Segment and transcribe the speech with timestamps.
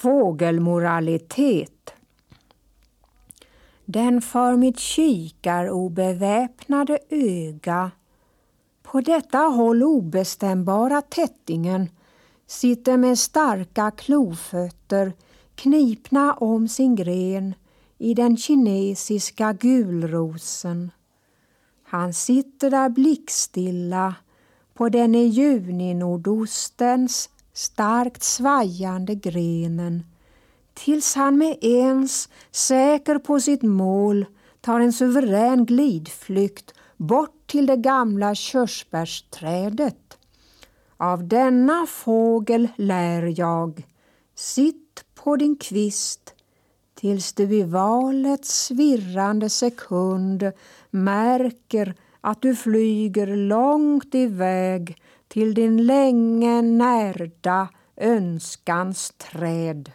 [0.00, 1.94] Fågelmoralitet
[3.84, 7.90] Den för mitt kikarobeväpnade öga
[8.82, 11.88] på detta håll obestämbara tättingen
[12.46, 15.12] sitter med starka klofötter
[15.54, 17.54] knipna om sin gren
[17.98, 20.90] i den kinesiska gulrosen.
[21.82, 24.14] Han sitter där blickstilla
[24.74, 27.30] på den i juninordostens
[27.60, 30.04] starkt svajande grenen
[30.74, 34.26] tills han med ens, säker på sitt mål,
[34.60, 40.18] tar en suverän glidflykt bort till det gamla körsbärsträdet.
[40.96, 43.86] Av denna fågel lär jag,
[44.34, 46.34] sitt på din kvist
[46.94, 50.52] tills du i valets svirrande sekund
[50.90, 54.96] märker att du flyger långt iväg
[55.28, 59.92] till din länge närda önskans träd.